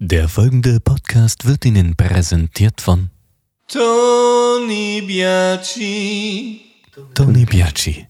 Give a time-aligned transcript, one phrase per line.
[0.00, 3.10] Der folgende Podcast wird Ihnen präsentiert von
[3.66, 6.60] Tony Biaci.
[7.14, 8.06] Tony Biaci.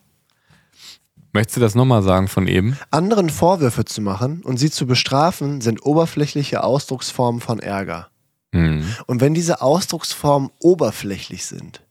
[1.32, 2.76] Möchtest du das nochmal sagen von eben?
[2.90, 8.08] Anderen Vorwürfe zu machen und sie zu bestrafen, sind oberflächliche Ausdrucksformen von Ärger.
[8.54, 8.84] Hm.
[9.06, 11.85] Und wenn diese Ausdrucksformen oberflächlich sind,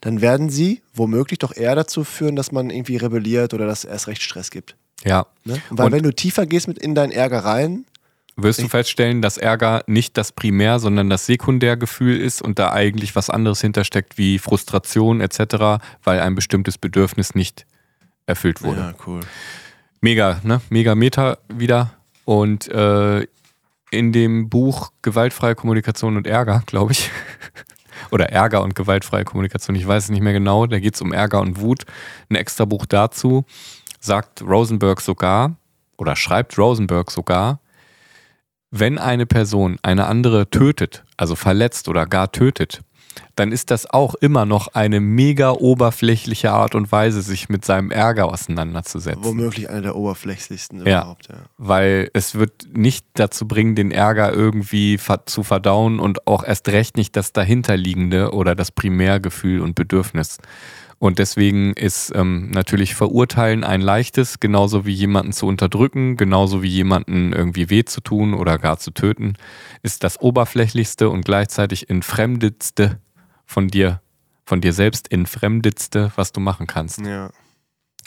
[0.00, 3.90] dann werden sie womöglich doch eher dazu führen, dass man irgendwie rebelliert oder dass es
[3.90, 4.76] erst recht Stress gibt.
[5.04, 5.26] Ja.
[5.44, 5.60] Ne?
[5.70, 7.84] Weil Und- wenn du tiefer gehst mit in deinen Ärger rein,
[8.38, 13.16] Wirst du feststellen, dass Ärger nicht das Primär, sondern das Sekundärgefühl ist und da eigentlich
[13.16, 17.64] was anderes hintersteckt wie Frustration etc., weil ein bestimmtes Bedürfnis nicht
[18.26, 18.94] erfüllt wurde.
[19.06, 19.20] cool.
[20.02, 20.60] Mega, ne?
[20.68, 21.94] Mega Meta wieder.
[22.26, 23.26] Und äh,
[23.90, 27.10] in dem Buch Gewaltfreie Kommunikation und Ärger, glaube ich.
[28.10, 30.66] Oder Ärger und gewaltfreie Kommunikation, ich weiß es nicht mehr genau.
[30.66, 31.84] Da geht es um Ärger und Wut.
[32.28, 33.44] Ein extra Buch dazu
[34.00, 35.56] sagt Rosenberg sogar,
[35.96, 37.60] oder schreibt Rosenberg sogar,
[38.70, 42.82] wenn eine Person eine andere tötet, also verletzt oder gar tötet,
[43.34, 47.90] dann ist das auch immer noch eine mega oberflächliche Art und Weise, sich mit seinem
[47.90, 49.24] Ärger auseinanderzusetzen.
[49.24, 51.00] Womöglich eine der oberflächlichsten Ja.
[51.00, 51.28] überhaupt.
[51.28, 51.36] Ja.
[51.58, 56.96] Weil es wird nicht dazu bringen, den Ärger irgendwie zu verdauen und auch erst recht
[56.96, 60.38] nicht das dahinterliegende oder das Primärgefühl und Bedürfnis.
[60.98, 66.68] Und deswegen ist ähm, natürlich Verurteilen ein leichtes, genauso wie jemanden zu unterdrücken, genauso wie
[66.68, 69.34] jemanden irgendwie weh zu tun oder gar zu töten,
[69.82, 72.98] ist das oberflächlichste und gleichzeitig entfremdetste
[73.46, 74.00] von dir,
[74.44, 76.98] von dir selbst entfremdetste, was du machen kannst.
[76.98, 77.30] ja.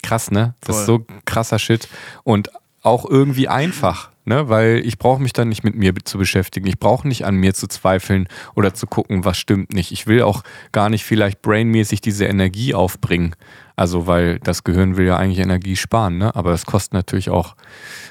[0.02, 0.54] Krass, ne?
[0.62, 1.04] Das ist Voll.
[1.06, 1.86] so krasser Shit.
[2.24, 4.48] Und auch irgendwie einfach, ne?
[4.48, 6.66] Weil ich brauche mich dann nicht mit mir zu beschäftigen.
[6.66, 9.92] Ich brauche nicht an mir zu zweifeln oder zu gucken, was stimmt nicht.
[9.92, 10.42] Ich will auch
[10.72, 13.34] gar nicht vielleicht brainmäßig diese Energie aufbringen.
[13.80, 16.34] Also, weil das Gehirn will ja eigentlich Energie sparen, ne?
[16.36, 17.56] Aber es kostet natürlich auch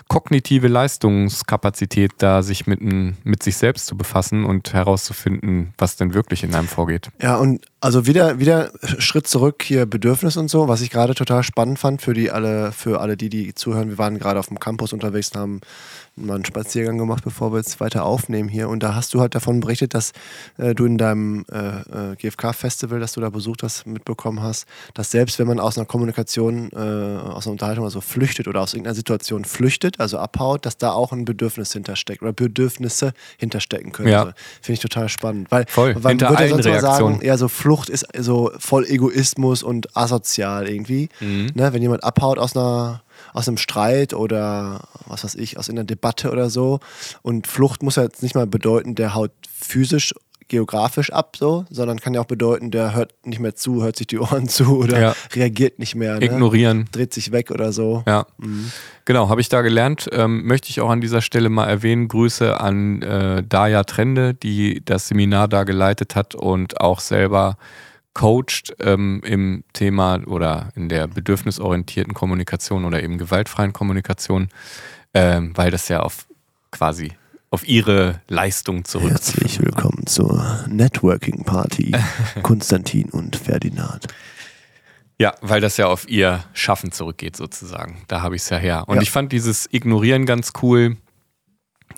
[0.08, 6.44] kognitive Leistungskapazität, da sich mit, mit sich selbst zu befassen und herauszufinden, was denn wirklich
[6.44, 7.10] in einem vorgeht.
[7.22, 11.44] Ja, und also wieder, wieder Schritt zurück hier Bedürfnis und so, was ich gerade total
[11.44, 13.90] spannend fand für die alle, für alle, die, die zuhören.
[13.90, 15.62] Wir waren gerade auf dem Campus unterwegs und haben
[16.16, 18.70] mal einen Spaziergang gemacht, bevor wir jetzt weiter aufnehmen hier.
[18.70, 20.12] Und da hast du halt davon berichtet, dass
[20.58, 25.12] äh, du in deinem äh, äh, GFK-Festival, das du da besucht hast, mitbekommen hast, dass
[25.12, 28.96] selbst wenn man aus einer Kommunikation, äh, aus einer Unterhaltung also flüchtet oder aus irgendeiner
[28.96, 34.10] Situation flüchtet, also abhaut, dass da auch ein Bedürfnis hintersteckt oder Bedürfnisse hinterstecken können.
[34.10, 34.20] Ja.
[34.20, 35.52] Also, Finde ich total spannend.
[35.52, 39.64] Weil Voll, man hinter würde sonst mal sagen, ja, so Flucht ist so voll Egoismus
[39.64, 41.10] und asozial irgendwie.
[41.20, 41.52] Mhm.
[41.54, 41.74] Ne?
[41.74, 43.02] Wenn jemand abhaut aus einer
[43.34, 46.80] aus einem Streit oder was weiß ich, aus einer Debatte oder so.
[47.22, 50.14] Und Flucht muss ja jetzt nicht mal bedeuten, der haut physisch,
[50.48, 54.08] geografisch ab, so, sondern kann ja auch bedeuten, der hört nicht mehr zu, hört sich
[54.08, 55.16] die Ohren zu oder Ja.
[55.36, 56.16] reagiert nicht mehr.
[56.18, 56.26] Ne?
[56.26, 56.88] Ignorieren.
[56.92, 58.04] Dreht sich weg oder so.
[58.08, 58.26] Ja,
[59.06, 60.10] genau, habe ich da gelernt.
[60.12, 62.08] Ähm, möchte ich auch an dieser Stelle mal erwähnen.
[62.08, 67.58] Grüße an äh, Daya Trende, die das Seminar da geleitet hat und auch selber
[68.14, 74.50] coacht ähm, im Thema oder in der bedürfnisorientierten Kommunikation oder eben gewaltfreien Kommunikation,
[75.14, 76.28] ähm, weil das ja auf
[76.72, 77.14] quasi
[77.52, 79.10] auf ihre Leistung zurück.
[79.12, 81.96] Herzlich willkommen zur Networking Party.
[82.44, 84.06] Konstantin und Ferdinand.
[85.18, 88.04] Ja, weil das ja auf ihr Schaffen zurückgeht sozusagen.
[88.08, 88.84] Da habe ich es ja her.
[88.88, 89.02] Und Ja.
[89.02, 90.98] ich fand dieses Ignorieren ganz cool,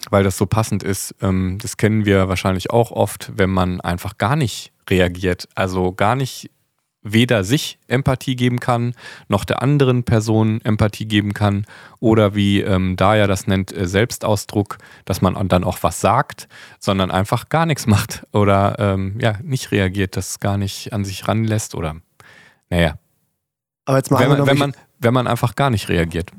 [0.09, 1.15] weil das so passend ist.
[1.21, 5.47] Ähm, das kennen wir wahrscheinlich auch oft, wenn man einfach gar nicht reagiert.
[5.55, 6.49] Also gar nicht
[7.03, 8.93] weder sich Empathie geben kann,
[9.27, 11.65] noch der anderen Person Empathie geben kann.
[11.99, 16.47] Oder wie ähm, Daya das nennt, äh, Selbstausdruck, dass man dann auch was sagt,
[16.79, 21.27] sondern einfach gar nichts macht oder ähm, ja, nicht reagiert, das gar nicht an sich
[21.27, 21.95] ranlässt oder
[22.69, 22.95] naja,
[23.85, 26.31] Aber jetzt mal wenn, man, angenommen, wenn, man, wenn man einfach gar nicht reagiert.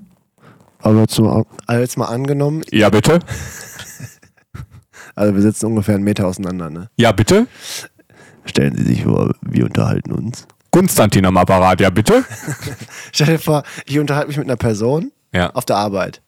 [0.78, 3.18] aber jetzt mal, also jetzt mal angenommen, Ja, bitte?
[5.14, 6.88] also wir sitzen ungefähr einen Meter auseinander, ne?
[6.96, 7.48] Ja, bitte?
[8.44, 10.46] Stellen Sie sich vor, wir unterhalten uns.
[10.70, 12.24] Konstantin am Apparat, ja, bitte?
[13.12, 15.50] Stell dir vor, ich unterhalte mich mit einer Person Ja.
[15.50, 16.22] auf der Arbeit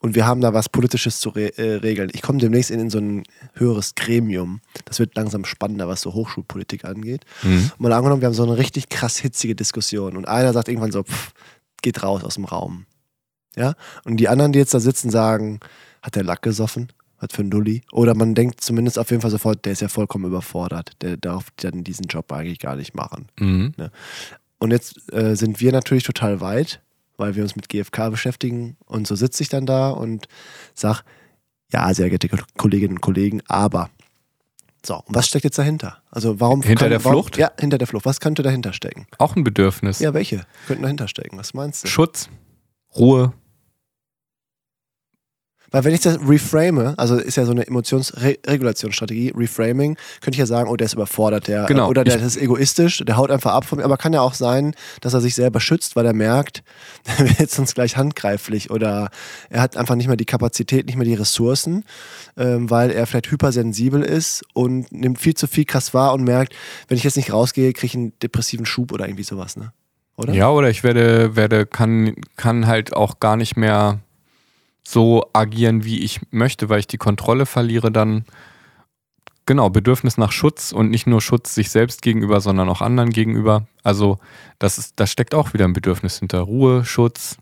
[0.00, 2.10] und wir haben da was Politisches zu re äh, regeln.
[2.12, 3.22] Ich komme demnächst in, in so ein
[3.54, 4.60] höheres Gremium.
[4.84, 7.24] Das wird langsam spannender, was so Hochschulpolitik angeht.
[7.42, 7.70] Mhm.
[7.78, 11.02] Mal angenommen, wir haben so eine richtig krass hitzige Diskussion und einer sagt irgendwann so,
[11.04, 11.32] pff,
[11.82, 12.86] geht raus aus dem Raum.
[13.56, 13.74] Ja?
[14.04, 15.60] Und die anderen, die jetzt da sitzen, sagen,
[16.02, 16.88] hat der Lack gesoffen?
[17.18, 17.82] Was für ein Dulli?
[17.92, 20.92] Oder man denkt zumindest auf jeden Fall sofort, der ist ja vollkommen überfordert.
[21.00, 23.28] Der darf dann diesen Job eigentlich gar nicht machen.
[23.38, 23.74] Mhm.
[24.58, 26.80] Und jetzt äh, sind wir natürlich total weit,
[27.16, 28.76] weil wir uns mit GFK beschäftigen.
[28.86, 30.28] Und so sitze ich dann da und
[30.74, 31.02] sag,
[31.72, 33.90] ja, sehr geehrte Kolleginnen und Kollegen, aber.
[34.84, 36.02] So, und was steckt jetzt dahinter?
[36.10, 37.36] Also warum Hinter der warum, Flucht?
[37.38, 38.04] Ja, hinter der Flucht.
[38.04, 39.06] Was könnte dahinter stecken?
[39.18, 39.98] Auch ein Bedürfnis.
[39.98, 41.36] Ja, welche könnten dahinter stecken?
[41.38, 41.88] Was meinst du?
[41.88, 42.28] Schutz,
[42.94, 43.32] Ruhe.
[45.70, 50.46] Weil wenn ich das reframe, also ist ja so eine Emotionsregulationsstrategie, Reframing, könnte ich ja
[50.46, 51.88] sagen, oh, der ist überfordert, der Genau.
[51.88, 54.74] oder der ist egoistisch, der haut einfach ab von mir, aber kann ja auch sein,
[55.00, 56.62] dass er sich selber schützt, weil er merkt,
[57.06, 59.10] der wird sonst gleich handgreiflich oder
[59.50, 61.84] er hat einfach nicht mehr die Kapazität, nicht mehr die Ressourcen,
[62.36, 66.54] ähm, weil er vielleicht hypersensibel ist und nimmt viel zu viel krass wahr und merkt,
[66.88, 69.72] wenn ich jetzt nicht rausgehe, kriege ich einen depressiven Schub oder irgendwie sowas, ne?
[70.18, 70.32] Oder?
[70.32, 74.00] Ja, oder ich werde, werde kann, kann halt auch gar nicht mehr
[74.86, 78.24] so agieren, wie ich möchte, weil ich die Kontrolle verliere dann.
[79.44, 83.66] Genau, Bedürfnis nach Schutz und nicht nur Schutz sich selbst gegenüber, sondern auch anderen gegenüber.
[83.84, 84.18] Also
[84.58, 87.36] das ist, da steckt auch wieder ein Bedürfnis hinter Ruhe, Schutz.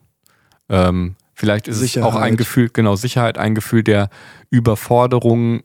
[0.68, 2.38] Ähm, vielleicht ist es auch ein Sicherheit.
[2.38, 4.10] Gefühl, genau, Sicherheit, ein Gefühl der
[4.50, 5.62] Überforderung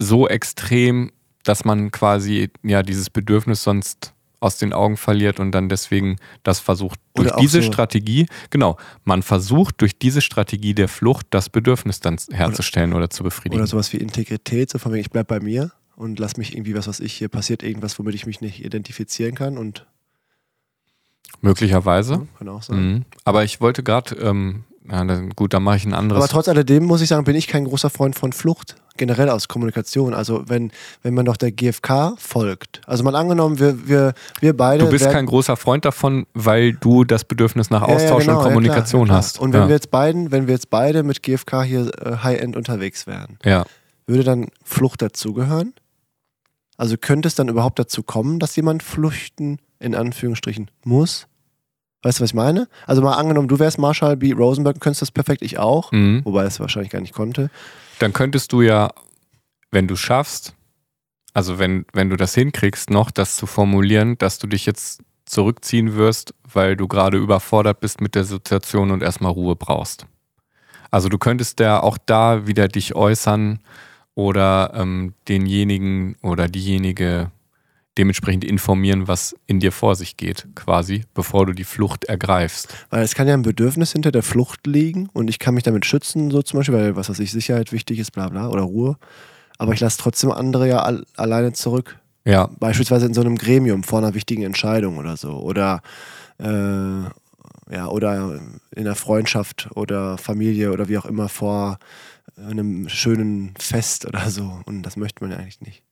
[0.00, 1.12] so extrem,
[1.44, 6.58] dass man quasi ja dieses Bedürfnis sonst aus den Augen verliert und dann deswegen das
[6.58, 11.48] versucht Oder durch diese so- Strategie, genau, man versucht durch diese Strategie der Flucht das
[11.48, 13.60] Bedürfnis dann herzustellen oder, zu befriedigen.
[13.60, 16.74] Oder sowas wie Integrität, so von wegen, ich bleib bei mir und lass mich irgendwie,
[16.74, 19.86] was weiß ich, hier passiert irgendwas, womit ich mich nicht identifizieren kann und
[21.40, 22.14] Möglicherweise.
[22.14, 22.76] ja, kann auch sein.
[22.92, 23.04] Mhm.
[23.24, 25.04] Aber ich wollte gerade, ähm, ja,
[25.34, 26.22] gut, dann mache ich ein anderes.
[26.22, 29.48] Aber trotz alledem muss ich sagen, bin ich kein großer Freund von Flucht, generell aus
[29.48, 30.14] Kommunikation.
[30.14, 30.70] Also wenn,
[31.02, 32.80] wenn man doch der GfK folgt.
[32.86, 34.84] Also mal angenommen, wir, wir, wir beide.
[34.84, 38.38] du bist kein großer Freund davon, weil du das Bedürfnis nach Ja, ja, Austausch genau,
[38.38, 39.18] und ja, Kommunikation ja, klar.
[39.18, 39.40] hast.
[39.40, 39.68] Und wenn ja.
[39.68, 43.64] wir jetzt beiden, wenn wir jetzt beide mit GfK hier äh, High-End unterwegs wären, ja.
[44.06, 45.74] würde dann Flucht dazugehören?
[46.76, 51.26] Also könnte es dann überhaupt dazu kommen, dass jemand flüchten, in Anführungsstrichen, muss?
[52.02, 52.68] Weißt du, was ich meine?
[52.86, 54.32] Also mal angenommen, du wärst Marshall B.
[54.32, 55.92] Rosenberg, könntest das perfekt, ich auch.
[55.92, 56.22] Mhm.
[56.24, 57.50] Wobei es wahrscheinlich gar nicht konnte.
[58.02, 58.90] Dann könntest du ja,
[59.70, 60.54] wenn du schaffst,
[61.34, 65.94] also wenn, wenn du das hinkriegst, noch das zu formulieren, dass du dich jetzt zurückziehen
[65.94, 70.06] wirst, weil du gerade überfordert bist mit der Situation und erstmal Ruhe brauchst.
[70.90, 73.60] Also du könntest ja auch da wieder dich äußern
[74.14, 77.30] oder ähm, denjenigen oder diejenige
[77.98, 82.74] dementsprechend informieren, was in dir vor sich geht, quasi, bevor du die Flucht ergreifst.
[82.90, 85.84] Weil es kann ja ein Bedürfnis hinter der Flucht liegen und ich kann mich damit
[85.84, 88.96] schützen, so zum Beispiel, weil was weiß ich, Sicherheit wichtig ist, bla bla, oder Ruhe.
[89.58, 91.98] Aber ich lasse trotzdem andere ja all, alleine zurück.
[92.24, 95.38] Ja, Beispielsweise in so einem Gremium vor einer wichtigen Entscheidung oder so.
[95.40, 95.82] Oder
[96.38, 96.46] äh,
[97.72, 101.78] ja, oder in einer Freundschaft oder Familie oder wie auch immer vor
[102.36, 104.60] einem schönen Fest oder so.
[104.66, 105.82] Und das möchte man ja eigentlich nicht.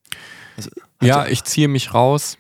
[0.57, 0.71] Also,
[1.03, 2.37] Ja, ich ziehe mich raus,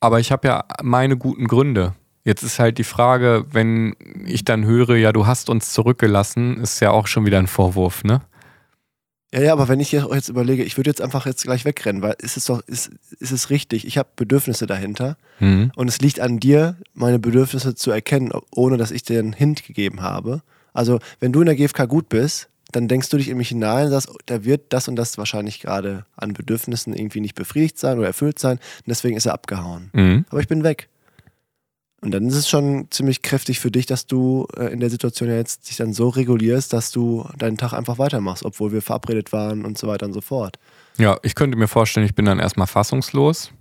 [0.00, 1.94] aber ich habe ja meine guten Gründe.
[2.24, 6.80] Jetzt ist halt die Frage, wenn ich dann höre, ja, du hast uns zurückgelassen, ist
[6.80, 8.22] ja auch schon wieder ein Vorwurf, ne?
[9.32, 12.02] Ja, ja, aber wenn ich jetzt jetzt überlege, ich würde jetzt einfach jetzt gleich wegrennen,
[12.02, 15.72] weil ist es doch, ist, ist es richtig, ich habe Bedürfnisse dahinter Mhm.
[15.74, 19.64] und es liegt an dir, meine Bedürfnisse zu erkennen, ohne dass ich dir einen Hint
[19.66, 20.42] gegeben habe.
[20.72, 23.86] Also, wenn du in der GfK gut bist, dann denkst du dich in mich hinein
[23.86, 27.78] und sagst, oh, da wird das und das wahrscheinlich gerade an Bedürfnissen irgendwie nicht befriedigt
[27.78, 29.90] sein oder erfüllt sein und deswegen ist er abgehauen.
[29.92, 30.24] Mhm.
[30.30, 30.88] Aber ich bin weg.
[32.00, 35.28] Und dann ist es schon ziemlich kräftig für dich, dass du äh, in der Situation
[35.28, 39.32] ja jetzt dich dann so regulierst, dass du deinen Tag einfach weitermachst, obwohl wir verabredet
[39.32, 40.58] waren und so weiter und so fort.
[40.98, 43.52] Ja, ich könnte mir vorstellen, ich bin dann erstmal fassungslos.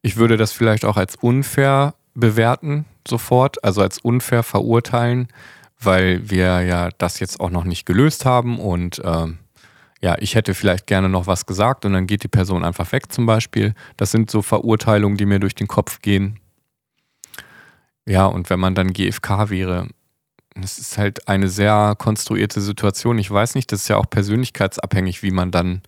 [0.00, 5.28] Ich würde das vielleicht auch als unfair bewerten, sofort, also als unfair verurteilen,
[5.84, 9.38] weil wir ja das jetzt auch noch nicht gelöst haben und ähm,
[10.00, 13.12] ja, ich hätte vielleicht gerne noch was gesagt und dann geht die Person einfach weg
[13.12, 13.74] zum Beispiel.
[13.96, 16.40] Das sind so Verurteilungen, die mir durch den Kopf gehen.
[18.04, 19.88] Ja, und wenn man dann GFK wäre,
[20.56, 23.18] das ist halt eine sehr konstruierte Situation.
[23.18, 25.82] Ich weiß nicht, das ist ja auch persönlichkeitsabhängig, wie man dann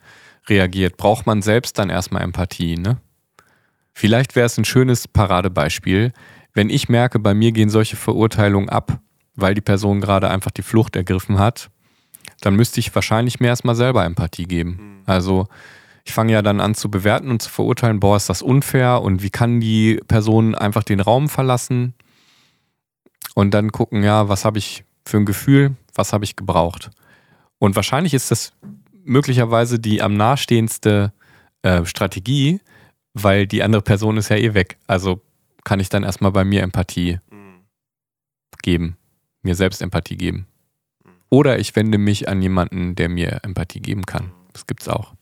[0.48, 0.96] reagiert.
[0.96, 2.98] Braucht man selbst dann erstmal Empathie, ne?
[3.92, 6.12] Vielleicht wäre es ein schönes Paradebeispiel,
[6.52, 9.00] wenn ich merke, bei mir gehen solche Verurteilungen ab,
[9.36, 11.70] weil die Person gerade einfach die Flucht ergriffen hat,
[12.40, 15.02] dann müsste ich wahrscheinlich mir erstmal selber Empathie geben.
[15.06, 15.48] Also
[16.04, 19.22] ich fange ja dann an zu bewerten und zu verurteilen, boah, ist das unfair und
[19.22, 21.94] wie kann die Person einfach den Raum verlassen?
[23.34, 26.90] Und dann gucken, ja, was habe ich für ein Gefühl, was habe ich gebraucht?
[27.58, 28.52] Und wahrscheinlich ist das
[29.04, 31.12] möglicherweise die am nahestehendste
[31.62, 32.60] äh, Strategie,
[33.14, 34.76] weil die andere Person ist ja eh weg.
[34.86, 35.20] Also
[35.64, 37.18] kann ich dann erstmal bei mir Empathie
[38.62, 38.96] geben,
[39.44, 40.46] mir selbst Empathie geben.
[41.30, 44.32] Oder ich wende mich an jemanden, der mir Empathie geben kann.
[44.52, 45.14] Das gibt's auch.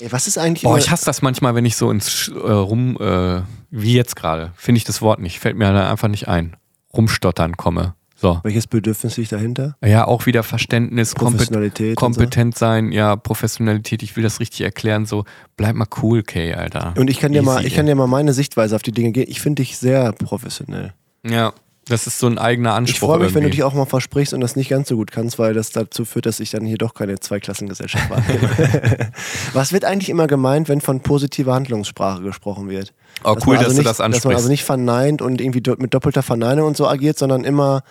[0.00, 2.96] Ey, was ist eigentlich Boah, ich hasse das manchmal, wenn ich so ins äh, Rum,
[3.00, 6.56] äh, wie jetzt gerade, finde ich das Wort nicht, fällt mir dann einfach nicht ein.
[6.94, 7.94] Rumstottern komme.
[8.20, 8.40] So.
[8.42, 9.76] welches Bedürfnis liegt dahinter?
[9.84, 11.90] Ja, auch wieder Verständnis, Kompet Professionalität.
[11.90, 15.24] und kompetent sein, ja, Professionalität, ich will das richtig erklären, so,
[15.56, 16.94] bleib mal cool, Kay, Alter.
[16.96, 17.00] So.
[17.00, 17.68] Und ich kann dir mal, Easy.
[17.68, 19.30] ich kann dir mal meine Sichtweise auf die Dinge geben.
[19.30, 20.94] Ich finde dich sehr professionell.
[21.24, 21.52] Ja,
[21.88, 22.94] das ist so ein eigener Anspruch.
[22.94, 23.56] Ich freue mich, wenn du irgendwie.
[23.56, 26.26] dich auch mal versprichst und das nicht ganz so gut kannst, weil das dazu führt,
[26.26, 29.10] dass ich dann hier doch keine Zweiklassengesellschaft wahrnehme.
[29.52, 32.92] Was wird eigentlich immer gemeint, wenn von positiver Handlungssprache gesprochen wird?
[33.24, 34.36] Oh, Dass cool, also dass nicht, du das Dass man ansprichst.
[34.36, 37.82] also nicht verneint und irgendwie mit doppelter Verneinung und so agiert, sondern immer,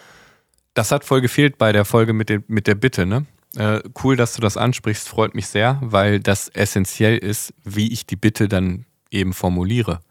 [0.73, 3.25] Das hat voll gefehlt bei der Folge mit, dem, mit der Bitte, ne?
[3.55, 8.05] Äh, cool, dass du das ansprichst, freut mich sehr, weil das essentiell ist, wie ich
[8.05, 10.01] die Bitte dann eben formuliere.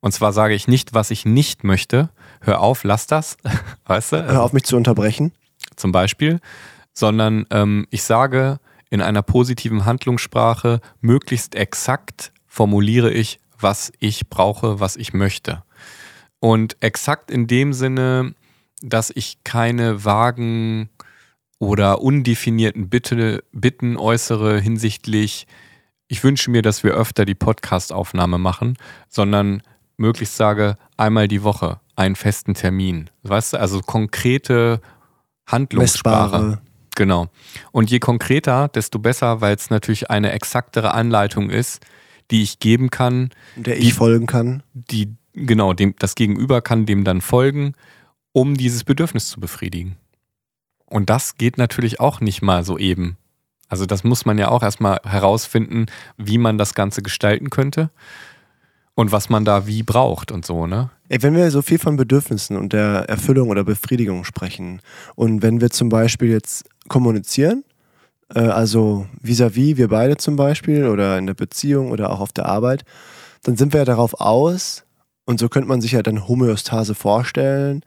[0.00, 2.10] Und zwar sage ich nicht, was ich nicht möchte.
[2.44, 3.36] Hör auf, lass das,
[3.86, 4.24] weißt du?
[4.26, 5.32] hör auf mich zu unterbrechen.
[5.76, 6.40] zum Beispiel,
[6.92, 8.58] sondern ähm, ich sage
[8.90, 15.64] in einer positiven Handlungssprache möglichst exakt formuliere ich, was ich brauche, was ich möchte.
[16.38, 18.34] Und exakt in dem Sinne,
[18.82, 20.90] dass ich keine vagen
[21.58, 25.46] oder undefinierten Bitte, Bitten äußere hinsichtlich,
[26.06, 28.76] ich wünsche mir, dass wir öfter die Podcast-Aufnahme machen,
[29.08, 29.62] sondern
[29.96, 33.10] möglichst sage, einmal die Woche, einen festen Termin.
[33.22, 34.80] Weißt du, also konkrete
[35.46, 36.38] Handlungssprache.
[36.38, 36.60] Messbare.
[36.96, 37.26] Genau.
[37.72, 41.84] Und je konkreter, desto besser, weil es natürlich eine exaktere Anleitung ist,
[42.30, 44.62] die ich geben kann, der Die- ich folgen kann.
[44.72, 47.74] die, genau, dem, das Gegenüber kann dem dann folgen,
[48.32, 49.96] um dieses Bedürfnis zu befriedigen.
[50.86, 53.16] Und das geht natürlich auch nicht mal so eben.
[53.68, 55.86] Also das muss man ja auch erstmal herausfinden,
[56.16, 57.90] wie man das Ganze gestalten könnte
[58.94, 60.90] und was man da wie braucht und so, ne?
[61.08, 64.80] Ey, wenn wir so viel von Bedürfnissen und der Erfüllung oder Befriedigung sprechen
[65.14, 67.64] und wenn wir zum Beispiel jetzt kommunizieren,
[68.34, 72.46] äh, also vis-à-vis, wir beide zum Beispiel oder in der Beziehung oder auch auf der
[72.46, 72.84] Arbeit,
[73.42, 74.84] dann sind wir ja darauf aus
[75.24, 77.82] und so könnte man sich ja dann Homöostase vorstellen,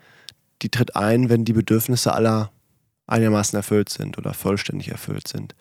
[0.62, 2.52] die tritt ein, wenn die Bedürfnisse aller
[3.06, 5.56] einigermaßen erfüllt sind oder vollständig erfüllt sind.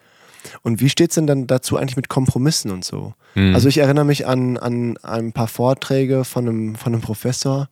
[0.62, 3.14] Und wie steht es denn dann dazu eigentlich mit Kompromissen und so?
[3.34, 3.54] Hm.
[3.54, 7.68] Also ich erinnere mich an, an, an ein paar Vorträge von einem, von einem Professor.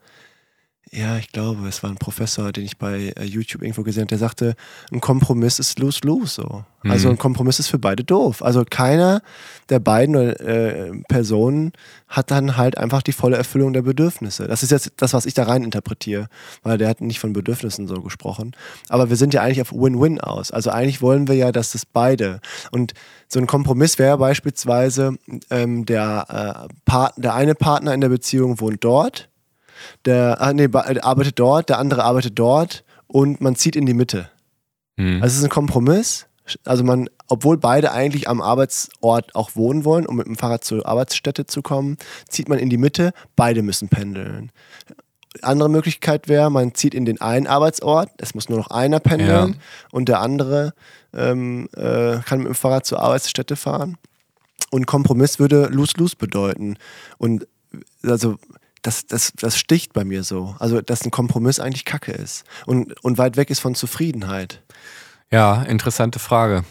[0.93, 4.09] Ja, ich glaube, es war ein Professor, den ich bei äh, YouTube irgendwo gesehen habe,
[4.11, 4.55] der sagte,
[4.93, 6.65] ein Kompromiss ist lose-lose so.
[6.87, 7.15] Also Mhm.
[7.15, 8.43] ein Kompromiss ist für beide doof.
[8.43, 9.23] Also keiner
[9.71, 11.73] der beiden äh, Personen
[12.07, 14.47] hat dann halt einfach die volle Erfüllung der Bedürfnisse.
[14.47, 16.29] Das ist jetzt das, was ich da rein interpretiere,
[16.63, 18.53] weil der hat nicht von Bedürfnissen so gesprochen.
[18.89, 20.51] Aber wir sind ja eigentlich auf Win-Win aus.
[20.53, 22.41] Also eigentlich wollen wir ja, dass das beide.
[22.71, 22.93] Und
[23.27, 25.17] so ein Kompromiss wäre beispielsweise,
[25.51, 29.29] ähm, der, äh, Part, der eine Partner in der Beziehung wohnt dort,
[30.05, 34.31] der ah, nee, arbeitet dort, der andere arbeitet dort und man zieht in die Mitte.
[34.99, 35.23] Hm.
[35.23, 36.27] Also es ist ein Kompromiss.
[36.65, 40.87] Also man, obwohl beide eigentlich am Arbeitsort auch wohnen wollen, um mit dem Fahrrad zur
[40.87, 41.97] Arbeitsstätte zu kommen,
[42.29, 44.53] zieht man in die Mitte, beide müssen pendeln.
[45.41, 49.55] Andere Möglichkeit wäre, man zieht in den einen Arbeitsort, es muss nur noch einer pendeln
[49.55, 49.59] Ja.
[49.91, 50.75] und der andere
[51.15, 53.97] ähm, äh, kann mit dem Fahrrad zur Arbeitsstätte fahren.
[54.71, 56.77] Und Kompromiss würde lose-lose bedeuten.
[57.17, 57.47] Und
[58.03, 58.37] also
[58.85, 60.55] das, das, das sticht bei mir so.
[60.59, 62.45] Also, dass ein Kompromiss eigentlich Kacke ist.
[62.67, 64.63] Und, und weit weg ist von Zufriedenheit.
[65.31, 66.65] Ja, interessante Frage.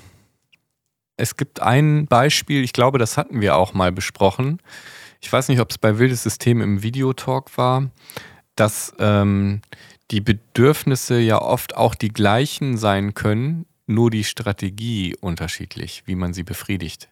[1.18, 4.60] Es gibt ein Beispiel, ich glaube, das hatten wir auch mal besprochen.
[5.22, 7.90] Ich weiß nicht, ob es bei Wildes System im Videotalk war,
[8.56, 9.62] dass ähm,
[10.12, 16.34] die Bedürfnisse ja oft auch die gleichen sein können, nur die Strategie unterschiedlich, wie man
[16.34, 17.10] sie befriedigt.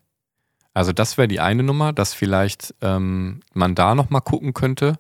[0.74, 5.00] Also das wäre die eine Nummer, dass vielleicht ähm, man da nochmal gucken könnte,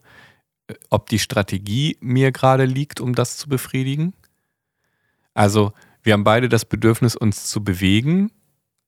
[0.67, 4.13] äh, ob die Strategie mir gerade liegt, um das zu befriedigen.
[5.33, 5.71] Also
[6.03, 8.31] wir haben beide das Bedürfnis, uns zu bewegen.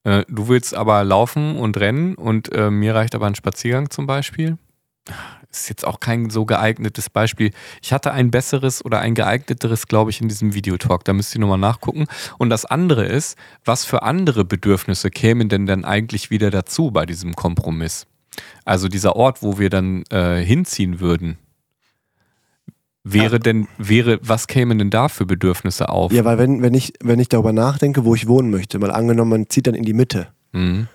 [0.04, 4.06] Äh, du willst aber laufen und rennen und äh, mir reicht aber ein Spaziergang zum
[4.06, 4.58] Beispiel.
[5.56, 7.50] Ist jetzt auch kein so geeignetes Beispiel.
[7.82, 11.04] Ich hatte ein besseres oder ein geeigneteres, glaube ich, in diesem Videotalk.
[11.04, 12.06] Da müsst ihr nochmal nachgucken.
[12.38, 17.06] Und das andere ist, was für andere Bedürfnisse kämen denn dann eigentlich wieder dazu bei
[17.06, 18.06] diesem Kompromiss?
[18.64, 21.38] Also dieser Ort, wo wir dann äh, hinziehen würden.
[23.06, 26.10] Wäre denn, wäre, was kämen denn da für Bedürfnisse auf?
[26.10, 29.30] Ja, weil wenn, wenn, ich, wenn ich darüber nachdenke, wo ich wohnen möchte, mal angenommen,
[29.30, 30.28] man zieht dann in die Mitte.
[30.52, 30.88] Mhm.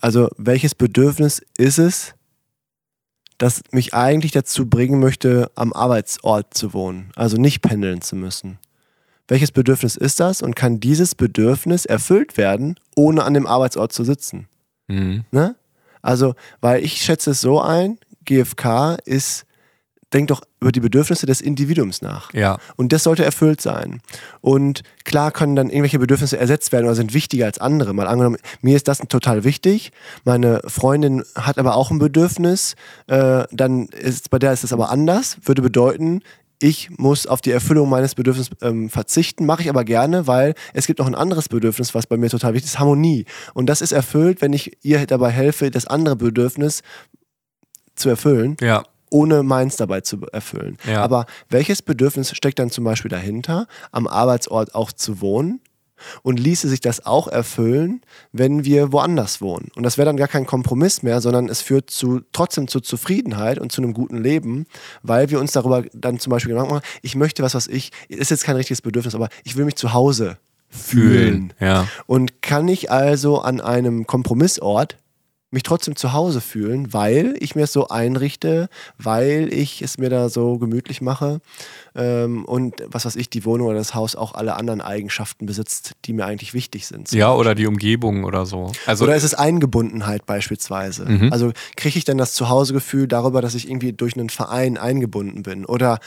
[0.00, 2.14] Also welches Bedürfnis ist es,
[3.40, 8.58] das mich eigentlich dazu bringen möchte, am Arbeitsort zu wohnen, also nicht pendeln zu müssen?
[9.28, 14.04] Welches Bedürfnis ist das und kann dieses Bedürfnis erfüllt werden, ohne an dem Arbeitsort zu
[14.04, 14.46] sitzen?
[14.88, 15.24] Mhm.
[15.30, 15.56] Ne?
[16.02, 19.46] Also, weil ich schätze es so ein, GFK ist,
[20.12, 22.32] denkt doch über die Bedürfnisse des Individuums nach.
[22.34, 22.58] Ja.
[22.76, 24.00] Und das sollte erfüllt sein.
[24.40, 27.94] Und klar können dann irgendwelche Bedürfnisse ersetzt werden oder sind wichtiger als andere.
[27.94, 29.92] Mal angenommen, mir ist das total wichtig,
[30.24, 32.74] meine Freundin hat aber auch ein Bedürfnis,
[33.06, 36.22] äh, dann ist bei der ist das aber anders, würde bedeuten,
[36.62, 40.86] ich muss auf die Erfüllung meines Bedürfnisses ähm, verzichten, mache ich aber gerne, weil es
[40.86, 43.24] gibt noch ein anderes Bedürfnis, was bei mir total wichtig ist, Harmonie.
[43.54, 46.82] Und das ist erfüllt, wenn ich ihr dabei helfe, das andere Bedürfnis
[47.94, 48.82] zu erfüllen Ja.
[49.10, 50.76] Ohne meins dabei zu erfüllen.
[50.86, 51.02] Ja.
[51.02, 55.60] Aber welches Bedürfnis steckt dann zum Beispiel dahinter, am Arbeitsort auch zu wohnen?
[56.22, 58.00] Und ließe sich das auch erfüllen,
[58.32, 59.68] wenn wir woanders wohnen?
[59.76, 63.58] Und das wäre dann gar kein Kompromiss mehr, sondern es führt zu, trotzdem zu Zufriedenheit
[63.58, 64.64] und zu einem guten Leben,
[65.02, 68.30] weil wir uns darüber dann zum Beispiel Gedanken machen, ich möchte was, was ich, ist
[68.30, 70.38] jetzt kein richtiges Bedürfnis, aber ich will mich zu Hause
[70.70, 71.52] fühlen.
[71.60, 71.86] Ja.
[72.06, 74.96] Und kann ich also an einem Kompromissort
[75.50, 80.08] mich trotzdem zu Hause fühlen, weil ich mir es so einrichte, weil ich es mir
[80.08, 81.40] da so gemütlich mache
[81.94, 85.92] ähm, und was weiß ich, die Wohnung oder das Haus auch alle anderen Eigenschaften besitzt,
[86.04, 87.10] die mir eigentlich wichtig sind.
[87.12, 88.70] Ja, oder die Umgebung oder so.
[88.86, 91.04] Also, Oder ist es Eingebundenheit beispielsweise?
[91.06, 91.32] Mhm.
[91.32, 95.64] Also kriege ich dann das Zuhausegefühl darüber, dass ich irgendwie durch einen Verein eingebunden bin?
[95.64, 95.98] Oder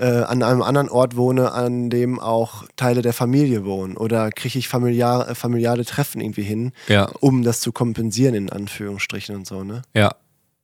[0.00, 3.96] äh, an einem anderen Ort wohne, an dem auch Teile der Familie wohnen?
[3.96, 8.50] Oder kriege ich familiar, äh, familiale Treffen irgendwie hin, ja, um das zu kompensieren, in
[8.50, 9.82] Anführungsstrichen und so, ne?
[9.94, 10.10] ja.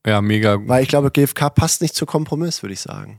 [0.07, 0.57] Ja, mega.
[0.69, 3.19] Weil ich glaube, GFK passt nicht zu Kompromiss, würde ich sagen.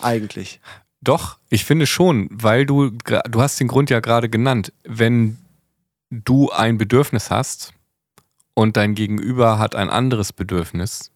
[0.00, 0.58] Eigentlich.
[1.02, 4.72] Doch, ich finde schon, weil du, du hast den Grund ja gerade genannt.
[4.84, 5.36] Wenn
[6.08, 7.74] du ein Bedürfnis hast
[8.54, 11.10] und dein Gegenüber hat ein anderes Bedürfnis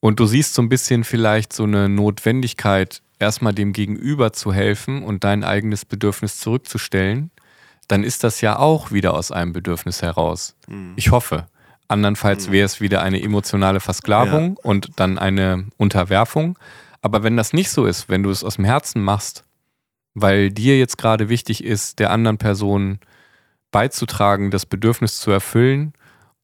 [0.00, 5.02] und du siehst so ein bisschen vielleicht so eine Notwendigkeit, erstmal dem Gegenüber zu helfen
[5.02, 7.30] und dein eigenes Bedürfnis zurückzustellen,
[7.88, 10.56] dann ist das ja auch wieder aus einem Bedürfnis heraus.
[10.66, 10.92] Mhm.
[10.96, 11.46] Ich hoffe.
[11.88, 12.52] Andernfalls Mhm.
[12.52, 16.58] wäre es wieder eine emotionale Versklavung und dann eine Unterwerfung.
[17.00, 19.44] Aber wenn das nicht so ist, wenn du es aus dem Herzen machst,
[20.14, 22.98] weil dir jetzt gerade wichtig ist, der anderen Person
[23.70, 25.92] beizutragen, das Bedürfnis zu erfüllen,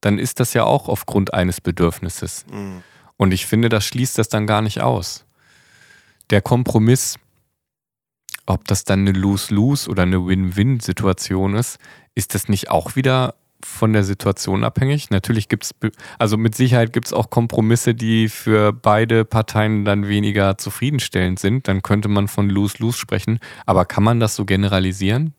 [0.01, 2.45] dann ist das ja auch aufgrund eines Bedürfnisses.
[2.51, 2.81] Mhm.
[3.17, 5.25] Und ich finde, das schließt das dann gar nicht aus.
[6.29, 7.17] Der Kompromiss,
[8.45, 11.77] ob das dann eine Lose-Lose oder eine Win-Win-Situation ist,
[12.15, 15.09] ist das nicht auch wieder von der Situation abhängig?
[15.09, 15.75] Natürlich gibt es,
[16.19, 21.67] also mit Sicherheit gibt es auch Kompromisse, die für beide Parteien dann weniger zufriedenstellend sind.
[21.67, 23.39] Dann könnte man von Lose-Lose sprechen.
[23.65, 25.33] Aber kann man das so generalisieren?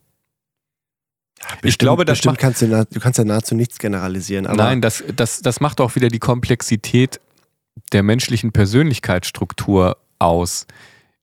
[1.61, 4.46] Bestimmt, glaube, das bestimmt macht- kannst du, du kannst ja nahezu nichts generalisieren.
[4.46, 7.20] Aber Nein, das, das, das macht auch wieder die Komplexität
[7.92, 10.66] der menschlichen Persönlichkeitsstruktur aus.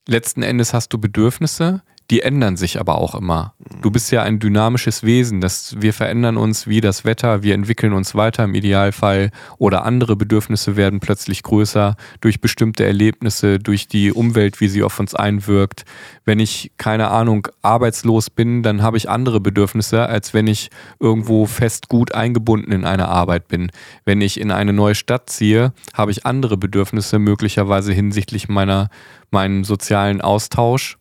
[0.07, 3.53] Letzten Endes hast du Bedürfnisse, die ändern sich aber auch immer.
[3.83, 7.91] Du bist ja ein dynamisches Wesen, das, wir verändern uns wie das Wetter, wir entwickeln
[7.91, 14.13] uns weiter im Idealfall oder andere Bedürfnisse werden plötzlich größer durch bestimmte Erlebnisse, durch die
[14.13, 15.83] Umwelt, wie sie auf uns einwirkt.
[16.23, 20.69] Wenn ich, keine Ahnung, arbeitslos bin, dann habe ich andere Bedürfnisse, als wenn ich
[21.01, 23.69] irgendwo fest gut eingebunden in eine Arbeit bin.
[24.05, 28.87] Wenn ich in eine neue Stadt ziehe, habe ich andere Bedürfnisse, möglicherweise hinsichtlich meiner,
[29.29, 30.97] meinen sozialen Austausch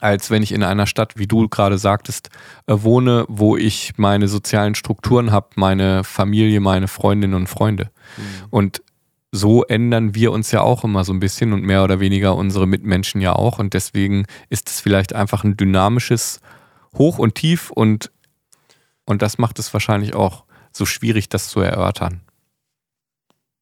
[0.00, 2.30] als wenn ich in einer Stadt, wie du gerade sagtest,
[2.66, 7.90] äh, wohne, wo ich meine sozialen Strukturen habe, meine Familie, meine Freundinnen und Freunde.
[8.50, 8.82] Und
[9.32, 12.66] so ändern wir uns ja auch immer so ein bisschen und mehr oder weniger unsere
[12.66, 13.58] Mitmenschen ja auch.
[13.58, 16.40] Und deswegen ist es vielleicht einfach ein dynamisches
[16.96, 18.10] Hoch und Tief und,
[19.04, 22.22] und das macht es wahrscheinlich auch so schwierig, das zu erörtern.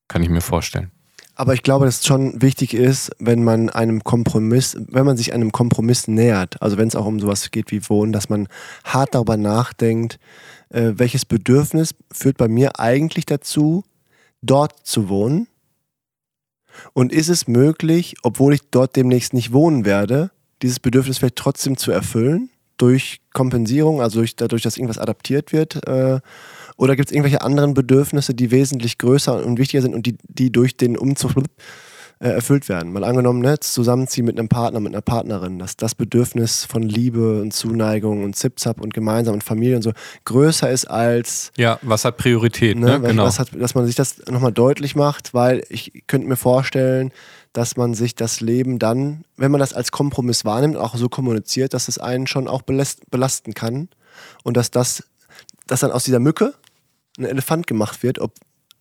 [0.08, 0.90] Kann ich mir vorstellen.
[1.38, 5.32] Aber ich glaube, dass es schon wichtig ist, wenn man einem Kompromiss, wenn man sich
[5.32, 8.48] einem Kompromiss nähert, also wenn es auch um sowas geht wie Wohnen, dass man
[8.82, 10.18] hart darüber nachdenkt,
[10.70, 13.84] äh, welches Bedürfnis führt bei mir eigentlich dazu,
[14.42, 15.46] dort zu wohnen?
[16.92, 21.76] Und ist es möglich, obwohl ich dort demnächst nicht wohnen werde, dieses Bedürfnis vielleicht trotzdem
[21.76, 22.50] zu erfüllen?
[22.78, 25.86] Durch Kompensierung, also durch, dadurch, dass irgendwas adaptiert wird?
[25.86, 26.18] Äh,
[26.78, 30.50] oder gibt es irgendwelche anderen Bedürfnisse, die wesentlich größer und wichtiger sind und die, die
[30.50, 31.32] durch den Umzug
[32.20, 32.92] äh, erfüllt werden.
[32.92, 37.40] Mal angenommen, ne, zusammenziehen mit einem Partner, mit einer Partnerin, dass das Bedürfnis von Liebe
[37.40, 39.92] und Zuneigung und Zipzap und gemeinsam und Familie und so
[40.24, 42.76] größer ist als Ja, was hat Priorität?
[42.76, 43.08] Ne, Ne?
[43.08, 43.24] Genau.
[43.24, 47.12] was hat, dass man sich das nochmal deutlich macht, weil ich könnte mir vorstellen,
[47.52, 51.74] dass man sich das Leben dann, wenn man das als Kompromiss wahrnimmt, auch so kommuniziert,
[51.74, 53.88] dass es einen schon auch belasten kann
[54.42, 55.04] und dass das,
[55.66, 56.54] dass dann aus dieser Mücke
[57.18, 58.34] ein Elefant gemacht wird, ob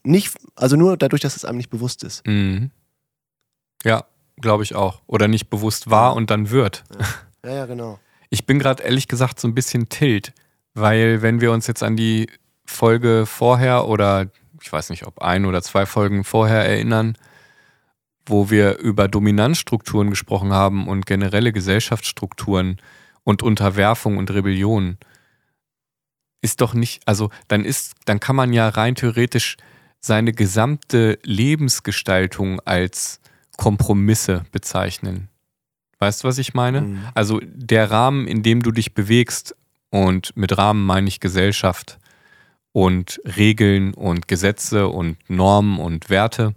[0.04, 2.26] nicht, also nur dadurch, dass es einem nicht bewusst ist.
[2.26, 2.71] Mhm.
[3.84, 4.06] Ja,
[4.38, 5.02] glaube ich auch.
[5.08, 6.84] Oder nicht bewusst war und dann wird.
[7.43, 8.00] Ja, ja, genau.
[8.30, 10.34] Ich bin gerade ehrlich gesagt so ein bisschen tilt,
[10.73, 12.30] weil wenn wir uns jetzt an die
[12.65, 14.28] Folge vorher oder
[14.62, 17.17] ich weiß nicht, ob ein oder zwei Folgen vorher erinnern,
[18.26, 22.82] wo wir über Dominanzstrukturen gesprochen haben und generelle Gesellschaftsstrukturen
[23.23, 24.97] und Unterwerfung und Rebellion,
[26.47, 29.57] ist doch nicht, also dann ist, dann kann man ja rein theoretisch
[29.99, 33.19] seine gesamte Lebensgestaltung als
[33.57, 35.27] Kompromisse bezeichnen.
[35.99, 36.81] Weißt du, was ich meine?
[36.81, 37.03] Mhm.
[37.15, 39.55] Also der Rahmen, in dem du dich bewegst,
[39.89, 41.97] und mit Rahmen meine ich Gesellschaft
[42.71, 46.55] und Regeln und Gesetze und Normen und Werte,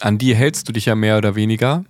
[0.00, 1.84] an die hältst du dich ja mehr oder weniger.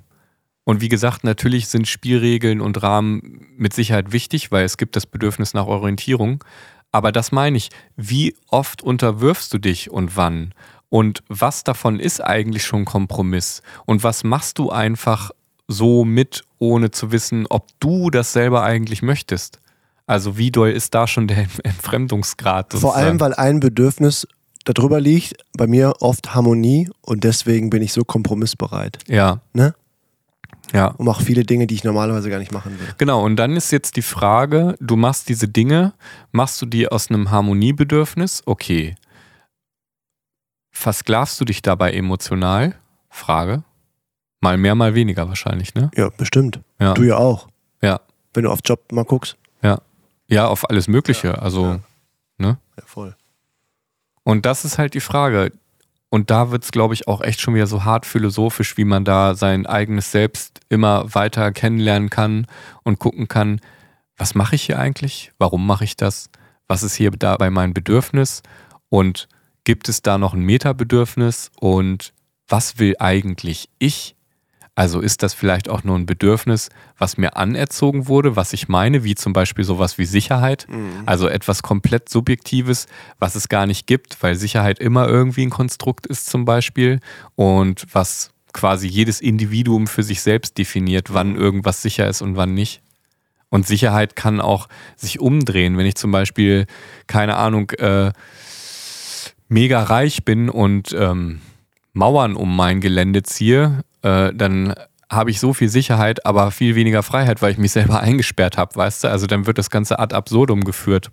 [0.65, 5.07] Und wie gesagt, natürlich sind Spielregeln und Rahmen mit Sicherheit wichtig, weil es gibt das
[5.07, 6.45] Bedürfnis nach Orientierung.
[6.93, 10.55] Aber das meine ich, wie oft unterwirfst du dich und wann?
[10.91, 13.63] Und was davon ist eigentlich schon Kompromiss?
[13.87, 15.31] Und was machst du einfach
[15.67, 19.59] so mit, ohne zu wissen, ob du das selber eigentlich möchtest?
[20.07, 22.75] Also wie doll ist da schon der Entfremdungsgrad?
[22.75, 24.29] Vor allem, weil ein Bedürfnis
[24.65, 28.99] darüber liegt, bei mir oft Harmonie und deswegen bin ich so kompromissbereit.
[29.09, 29.75] Ja, Ne?
[30.73, 30.89] Ja.
[30.97, 32.95] Um auch viele Dinge, die ich normalerweise gar nicht machen würde.
[32.99, 35.93] Genau, und dann ist jetzt die Frage, du machst diese Dinge,
[36.33, 38.43] machst du die aus einem Harmoniebedürfnis?
[38.47, 38.95] Okay.
[40.71, 42.75] Versklavst du dich dabei emotional?
[43.11, 43.63] Frage.
[44.41, 45.91] Mal mehr, mal weniger wahrscheinlich, ne?
[45.95, 46.61] Ja, bestimmt.
[46.81, 46.95] Ja.
[46.95, 47.49] Du ja auch.
[47.83, 48.01] Ja.
[48.35, 49.37] Wenn du auf Job mal guckst.
[50.29, 51.43] Ja, auf alles Mögliche.
[51.43, 51.79] Also,
[52.41, 52.57] Ja,
[52.87, 53.15] voll.
[54.25, 55.53] und das ist halt die Frage.
[56.13, 59.03] Und da wird es, glaube ich, auch echt schon wieder so hart philosophisch, wie man
[59.03, 62.47] da sein eigenes Selbst immer weiter kennenlernen kann
[62.83, 63.63] und gucken kann,
[64.19, 65.33] was mache ich hier eigentlich?
[65.39, 66.29] Warum mache ich das?
[66.69, 68.43] Was ist hier dabei mein Bedürfnis?
[68.91, 69.27] Und
[69.65, 71.51] gibt es da noch ein Metabedürfnis?
[71.59, 72.13] Und
[72.47, 74.15] was will eigentlich ich?
[74.75, 79.05] Also ist das vielleicht auch nur ein Bedürfnis, was mir anerzogen wurde, was ich meine,
[79.05, 80.67] wie zum Beispiel sowas wie Sicherheit?
[81.05, 82.87] Also etwas komplett Subjektives,
[83.19, 87.01] was es gar nicht gibt, weil Sicherheit immer irgendwie ein Konstrukt ist zum Beispiel
[87.35, 92.55] und was quasi jedes Individuum für sich selbst definiert, wann irgendwas sicher ist und wann
[92.55, 92.81] nicht.
[93.51, 96.67] Und Sicherheit kann auch sich umdrehen, wenn ich zum Beispiel,
[97.07, 98.11] keine Ahnung, äh,
[99.49, 101.43] mega reich bin und ähm,
[101.93, 104.75] Mauern um mein Gelände ziehe, äh, dann
[105.11, 108.75] habe ich so viel Sicherheit, aber viel weniger Freiheit, weil ich mich selber eingesperrt habe,
[108.77, 109.09] weißt du?
[109.09, 111.11] Also dann wird das Ganze ad absurdum geführt.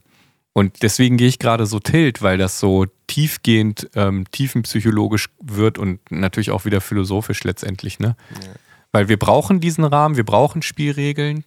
[0.53, 5.99] Und deswegen gehe ich gerade so tilt, weil das so tiefgehend, ähm, tiefenpsychologisch wird und
[6.11, 8.15] natürlich auch wieder philosophisch letztendlich, ne?
[8.91, 11.45] Weil wir brauchen diesen Rahmen, wir brauchen Spielregeln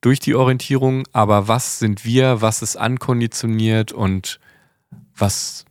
[0.00, 4.40] durch die Orientierung, aber was sind wir, was ist ankonditioniert und
[5.16, 5.66] was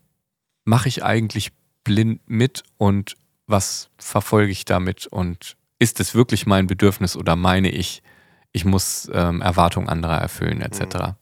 [0.64, 1.52] mache ich eigentlich
[1.84, 3.16] blind mit und
[3.54, 8.04] was verfolge ich damit und ist es wirklich mein Bedürfnis oder meine ich,
[8.52, 11.14] ich muss ähm, Erwartungen anderer erfüllen etc.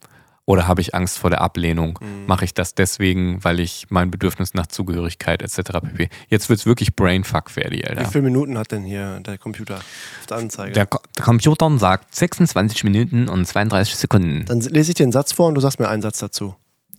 [0.45, 1.97] Oder habe ich Angst vor der Ablehnung?
[2.27, 5.79] Mache ich das deswegen, weil ich mein Bedürfnis nach Zugehörigkeit etc.
[5.81, 6.09] pp.
[6.27, 8.05] Jetzt wird es wirklich Brainfuck, Ferdi, Wie Alter.
[8.09, 10.73] viele Minuten hat denn hier der Computer auf der Anzeige?
[10.73, 14.45] Der Ko- Computer sagt 26 Minuten und 32 Sekunden.
[14.45, 16.55] Dann lese ich dir einen Satz vor und du sagst mir einen Satz dazu.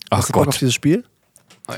[0.09, 0.61] Ach Hast du Bock auf Gott.
[0.61, 1.05] dieses Spiel?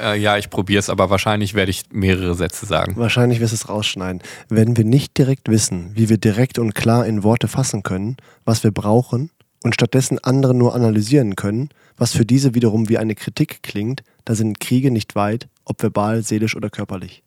[0.03, 2.97] Äh, ja, ich probiere es, aber wahrscheinlich werde ich mehrere Sätze sagen.
[2.97, 4.23] Wahrscheinlich wirst du es rausschneiden.
[4.49, 8.65] Wenn wir nicht direkt wissen, wie wir direkt und klar in Worte fassen können, was
[8.65, 9.31] wir brauchen,
[9.65, 14.35] und stattdessen andere nur analysieren können, was für diese wiederum wie eine Kritik klingt, da
[14.35, 17.23] sind Kriege nicht weit, ob verbal, seelisch oder körperlich.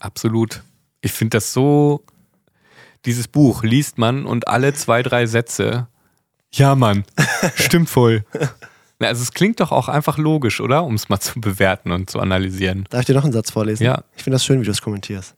[0.00, 0.62] Absolut.
[1.02, 2.02] Ich finde das so.
[3.04, 5.86] Dieses Buch liest man und alle zwei, drei Sätze.
[6.52, 7.04] Ja, Mann,
[7.54, 8.24] stimmt voll.
[9.00, 10.84] Na, Also es klingt doch auch einfach logisch, oder?
[10.84, 12.86] Um es mal zu bewerten und zu analysieren.
[12.90, 13.82] Darf ich dir noch einen Satz vorlesen?
[13.82, 14.04] Ja.
[14.16, 15.34] Ich finde das schön, wie du es kommentierst.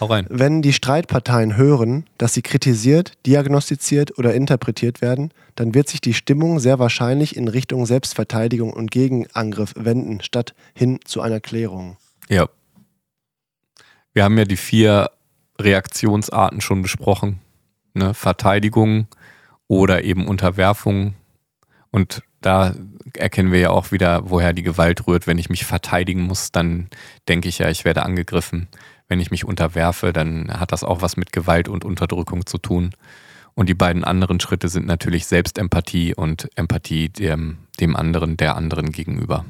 [0.00, 0.26] Hau rein.
[0.28, 6.12] Wenn die Streitparteien hören, dass sie kritisiert, diagnostiziert oder interpretiert werden, dann wird sich die
[6.12, 11.96] Stimmung sehr wahrscheinlich in Richtung Selbstverteidigung und Gegenangriff wenden, statt hin zu einer Klärung.
[12.28, 12.48] Ja.
[14.12, 15.10] Wir haben ja die vier
[15.58, 17.40] Reaktionsarten schon besprochen.
[17.94, 18.12] Ne?
[18.12, 19.06] Verteidigung
[19.68, 21.14] oder eben Unterwerfung.
[21.96, 22.74] Und da
[23.14, 25.26] erkennen wir ja auch wieder, woher die Gewalt rührt.
[25.26, 26.88] Wenn ich mich verteidigen muss, dann
[27.26, 28.68] denke ich ja, ich werde angegriffen.
[29.08, 32.90] wenn ich mich unterwerfe, dann hat das auch was mit Gewalt und Unterdrückung zu tun.
[33.54, 38.92] Und die beiden anderen Schritte sind natürlich Selbstempathie und Empathie dem, dem anderen, der anderen
[38.92, 39.46] gegenüber.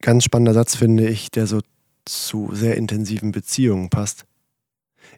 [0.00, 1.60] Ganz spannender Satz finde ich, der so
[2.04, 4.24] zu sehr intensiven Beziehungen passt.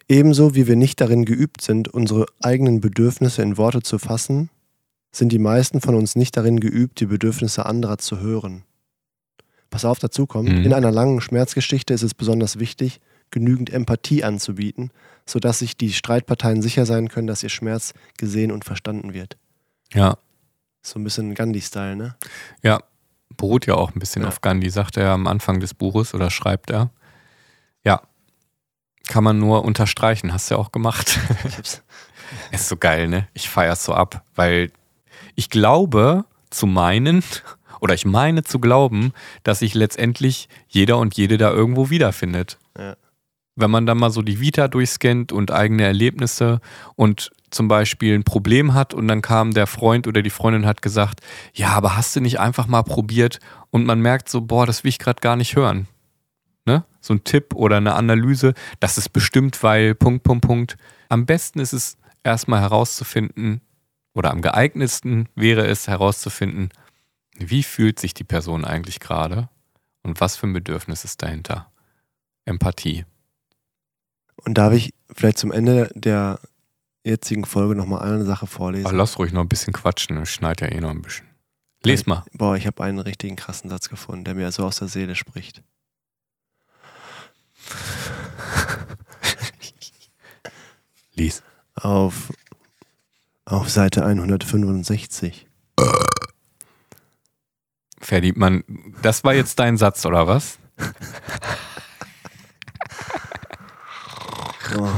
[0.07, 4.51] Ebenso wie wir nicht darin geübt sind, unsere eigenen Bedürfnisse in Worte zu fassen,
[5.15, 8.63] sind die meisten von uns nicht darin geübt, die Bedürfnisse anderer zu hören.
[9.69, 10.63] Pass auf, dazu kommt, Mhm.
[10.65, 12.99] in einer langen Schmerzgeschichte ist es besonders wichtig,
[13.31, 14.91] genügend Empathie anzubieten,
[15.25, 19.37] sodass sich die Streitparteien sicher sein können, dass ihr Schmerz gesehen und verstanden wird.
[19.93, 20.17] Ja,
[20.81, 22.15] So ein bisschen Gandhi-Style, ne?
[22.61, 22.79] ja,
[23.37, 24.27] beruht ja auch ein bisschen Ja.
[24.27, 26.91] auf Gandhi, sagt er am Anfang des Buches oder schreibt er.
[27.83, 28.01] Ja,
[29.07, 31.19] kann man nur unterstreichen, hast du ja auch gemacht.
[31.47, 31.81] Ich hab's.
[32.51, 33.27] Ist so geil, ne?
[33.33, 34.71] Ich feier's so ab, weil
[35.35, 37.23] ich glaube zu meinen
[37.81, 42.57] oder ich meine zu glauben, dass sich letztendlich jeder und jede da irgendwo wiederfindet.
[42.77, 42.95] Ja.
[43.57, 46.59] Wenn man dann mal so die Vita durchscannt und eigene Erlebnisse
[46.95, 50.81] und zum Beispiel ein Problem hat und dann kam der Freund oder die Freundin hat
[50.81, 51.21] gesagt,
[51.53, 54.89] ja, aber hast du nicht einfach mal probiert und man merkt so, boah, das will
[54.89, 55.87] ich gerade gar nicht hören.
[56.65, 56.83] Ne?
[56.99, 60.77] So ein Tipp oder eine Analyse, das ist bestimmt, weil Punkt, Punkt, Punkt.
[61.07, 63.61] Am besten ist es erstmal herauszufinden
[64.15, 66.69] oder am geeignetsten wäre es herauszufinden,
[67.37, 69.49] wie fühlt sich die Person eigentlich gerade
[70.01, 71.71] und was für ein Bedürfnis ist dahinter.
[72.45, 73.05] Empathie.
[74.37, 76.39] Und darf ich vielleicht zum Ende der
[77.03, 78.87] jetzigen Folge nochmal eine Sache vorlesen?
[78.87, 81.27] Ach, lass ruhig noch ein bisschen quatschen, es schneit ja eh noch ein bisschen.
[81.83, 82.23] Les mal.
[82.33, 85.61] Boah, ich habe einen richtigen krassen Satz gefunden, der mir so aus der Seele spricht.
[91.13, 91.43] Lies.
[91.75, 92.31] Auf,
[93.65, 95.47] auf Seite 165.
[97.99, 98.63] Ferdi, man,
[99.01, 100.59] das war jetzt dein Satz, oder was?
[104.77, 104.89] Oh,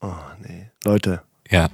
[0.00, 0.70] oh nee.
[0.84, 1.68] Leute, Ja.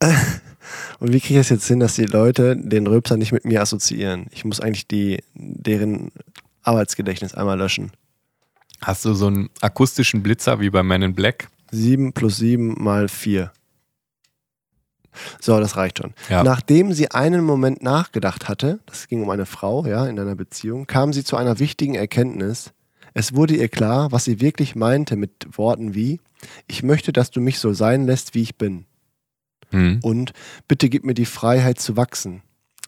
[1.00, 3.60] und wie kriege ich es jetzt hin, dass die Leute den Röpser nicht mit mir
[3.60, 4.26] assoziieren?
[4.30, 6.12] Ich muss eigentlich die, deren
[6.62, 7.90] Arbeitsgedächtnis einmal löschen.
[8.80, 11.48] Hast du so einen akustischen Blitzer wie bei Men in Black?
[11.72, 13.52] 7 plus 7 mal 4.
[15.40, 16.14] So, das reicht schon.
[16.28, 16.42] Ja.
[16.42, 20.86] Nachdem sie einen Moment nachgedacht hatte, das ging um eine Frau, ja, in einer Beziehung,
[20.86, 22.72] kam sie zu einer wichtigen Erkenntnis.
[23.12, 26.20] Es wurde ihr klar, was sie wirklich meinte mit Worten wie,
[26.68, 28.86] ich möchte, dass du mich so sein lässt, wie ich bin.
[29.70, 30.00] Hm.
[30.02, 30.32] Und
[30.68, 32.42] bitte gib mir die Freiheit zu wachsen.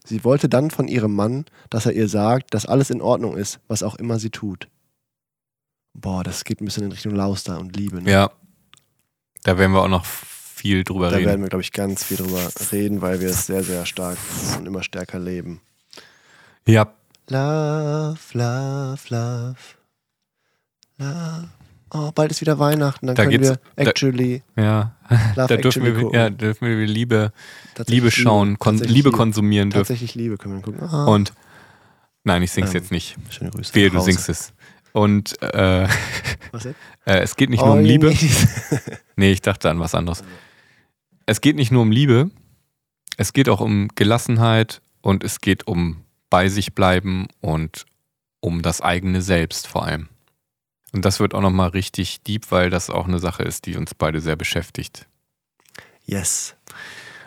[0.04, 3.60] Sie wollte dann von ihrem Mann, dass er ihr sagt, dass alles in Ordnung ist,
[3.68, 4.68] was auch immer sie tut.
[5.94, 8.02] Boah, das geht ein bisschen in Richtung Lauster und Liebe.
[8.02, 8.10] Ne?
[8.10, 8.30] Ja.
[9.44, 10.04] Da werden wir auch noch
[10.62, 11.26] viel drüber Da reden.
[11.28, 14.16] werden wir, glaube ich, ganz viel drüber reden, weil wir es sehr, sehr stark
[14.56, 15.60] und immer stärker leben.
[16.66, 16.92] Ja,
[17.28, 19.56] Love, love, love.
[20.98, 21.48] Love.
[21.90, 24.94] Oh, bald ist wieder Weihnachten, dann Da können wir da- actually ja.
[25.36, 26.18] Love Da dürfen wir, gucken.
[26.18, 27.32] ja, dürfen wir Liebe,
[27.86, 29.82] Liebe schauen, kon Liebe konsumieren dürfen.
[29.88, 30.88] Tatsächlich Liebe können wir gucken.
[30.88, 31.32] Ah, Und
[32.24, 33.16] nein, ich sing's Ähm, jetzt nicht.
[33.30, 33.74] schöne Grüße.
[33.74, 34.52] Wehe, du singst es.
[34.92, 35.88] Und äh,
[36.52, 36.74] Was denn?
[37.06, 38.14] äh, es geht nicht Oh, nur um Liebe.
[39.16, 40.22] Nee, ich dachte an was anderes.
[41.26, 42.30] Es geht nicht nur um Liebe,
[43.16, 47.84] es geht auch um Gelassenheit und es geht um bei sich bleiben und
[48.40, 50.08] um das eigene Selbst vor allem.
[50.92, 53.94] Und das wird auch nochmal richtig deep, weil das auch eine Sache ist, die uns
[53.94, 55.06] beide sehr beschäftigt.
[56.04, 56.54] Yes.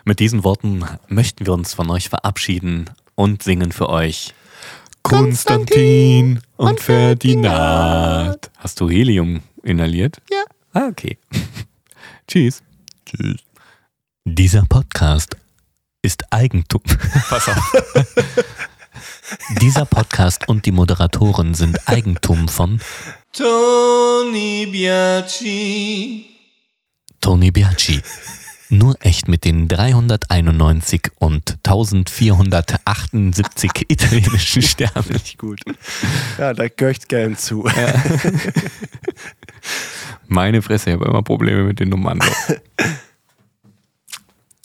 [0.04, 4.34] Mit diesen Worten möchten wir uns von euch verabschieden und singen für euch
[5.02, 8.50] Konstantin und und Ferdinand.
[8.58, 10.20] Hast du Helium inhaliert?
[10.30, 10.44] Ja.
[10.72, 11.18] Ah, okay.
[12.28, 12.62] Tschüss.
[13.04, 13.45] Tschüss.
[14.28, 15.36] Dieser Podcast
[16.02, 16.82] ist Eigentum.
[17.28, 17.94] Pass auf.
[19.60, 22.80] Dieser Podcast und die Moderatoren sind Eigentum von
[23.32, 26.26] Tony Biaci.
[27.20, 28.00] Tony Biaggi.
[28.68, 35.12] Nur echt mit den 391 und 1478 italienischen Sternen.
[35.12, 35.60] Richtig gut.
[36.36, 37.64] Ja, da gehöre ich gerne zu.
[40.26, 42.18] Meine Fresse, ich habe immer Probleme mit den Nummern.
[42.20, 42.54] So.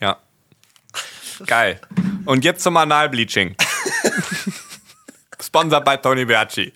[0.02, 0.17] ja.
[1.47, 1.80] Geil.
[2.25, 3.56] Und jetzt zum Analbleaching.
[5.41, 6.73] Sponsored bei Tony Berci.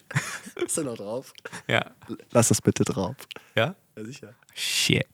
[0.55, 1.33] Ist da noch drauf?
[1.67, 1.85] Ja.
[2.31, 3.15] Lass das bitte drauf.
[3.55, 3.75] Ja?
[3.95, 4.33] Ja, sicher.
[4.53, 5.05] Shit.